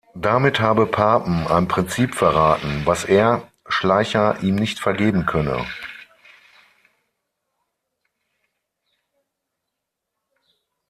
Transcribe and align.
Damit 0.15 0.59
habe 0.59 0.87
Papen 0.87 1.45
„ein 1.45 1.67
Prinzip 1.67 2.15
verraten“, 2.15 2.87
was 2.87 3.05
er, 3.05 3.47
Schleicher, 3.67 4.41
ihm 4.41 4.55
nicht 4.55 4.79
vergeben 4.79 5.27
könne. 5.27 5.63